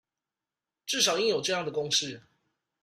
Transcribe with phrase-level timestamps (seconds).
[0.83, 2.23] 至少應有這樣的共識